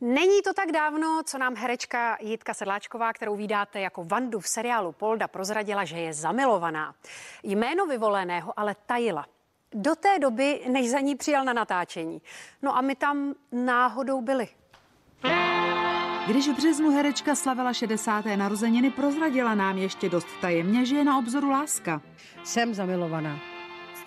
[0.00, 4.92] Není to tak dávno, co nám herečka Jitka Sedláčková, kterou vydáte jako Vandu v seriálu
[4.92, 6.94] Polda, prozradila, že je zamilovaná.
[7.42, 9.26] Jméno vyvoleného ale tajila.
[9.72, 12.22] Do té doby, než za ní přijal na natáčení.
[12.62, 14.48] No a my tam náhodou byli.
[16.26, 18.24] Když v březnu herečka slavila 60.
[18.36, 22.02] narozeniny, prozradila nám ještě dost tajemně, že je na obzoru láska.
[22.44, 23.59] Jsem zamilovaná.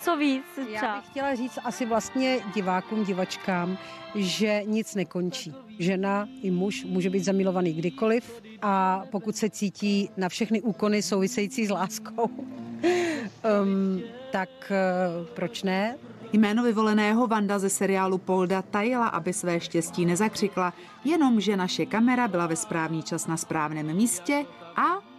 [0.03, 0.95] Co víc Já třeba?
[0.95, 3.77] bych chtěla říct asi vlastně divákům, divačkám,
[4.15, 5.53] že nic nekončí.
[5.79, 11.65] Žena i muž může být zamilovaný kdykoliv a pokud se cítí na všechny úkony související
[11.65, 15.97] s láskou, um, tak uh, proč ne?
[16.33, 20.73] Jméno vyvoleného Vanda ze seriálu Polda tajila, aby své štěstí nezakřikla,
[21.03, 24.45] jenomže naše kamera byla ve správný čas na správném místě
[24.75, 25.12] a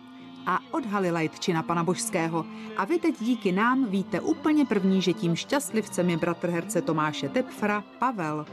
[0.47, 2.47] a odhalila jitčina pana Božského.
[2.77, 7.29] A vy teď díky nám víte úplně první, že tím šťastlivcem je bratr herce Tomáše
[7.29, 8.47] Tepfra, Pavel.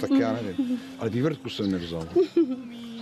[0.00, 0.80] Tak já nevím.
[0.98, 2.08] Ale vývrtku jsem nevzal.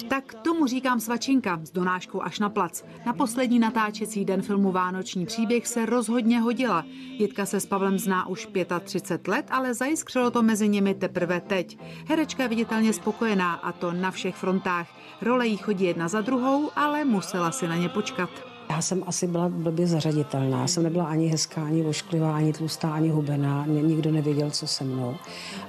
[0.08, 2.84] Tak tomu říkám svačinka s donáškou až na plac.
[3.06, 6.84] Na poslední natáčecí den filmu Vánoční příběh se rozhodně hodila.
[7.18, 8.48] Jitka se s Pavlem zná už
[8.84, 11.78] 35 let, ale zajiskřilo to mezi nimi teprve teď.
[12.08, 14.88] Herečka je viditelně spokojená a to na všech frontách.
[15.22, 18.51] Role jí chodí jedna za druhou, ale musela si na ně počkat.
[18.70, 20.60] Já jsem asi byla blbě zařaditelná.
[20.60, 23.64] Já jsem nebyla ani hezká, ani ošklivá, ani tlustá, ani hubená.
[23.64, 25.16] Mě nikdo nevěděl, co se mnou.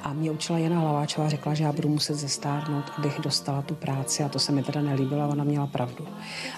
[0.03, 4.23] A mě učila Jana Hlaváčová, řekla, že já budu muset zestárnout, abych dostala tu práci.
[4.23, 6.07] A to se mi teda nelíbilo, ona měla pravdu.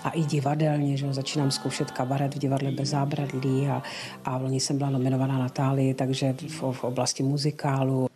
[0.03, 3.83] A i divadelně, že začínám zkoušet kabaret v divadle bez zábradlí a,
[4.25, 8.07] a loni jsem byla nominovaná na Tálii, takže v, v oblasti muzikálu.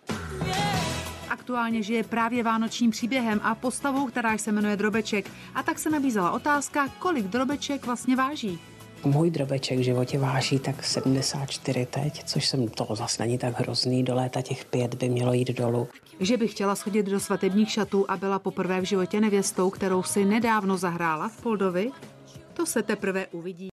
[1.49, 5.31] Aktuálně žije právě vánočním příběhem a postavou, která se jmenuje Drobeček.
[5.55, 8.59] A tak se nabízela otázka, kolik Drobeček vlastně váží.
[9.03, 14.03] Můj drobeček v životě váží tak 74 teď, což jsem to zase není tak hrozný.
[14.03, 15.87] Do léta těch pět by mělo jít dolů.
[16.19, 20.25] Že by chtěla schodit do svatebních šatů a byla poprvé v životě nevěstou, kterou si
[20.25, 21.91] nedávno zahrála v Poldovi,
[22.53, 23.67] to se teprve uvidí.